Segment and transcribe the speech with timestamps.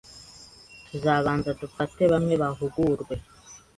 [0.87, 3.15] Tuzabanza dufate bamwe bahugurwe,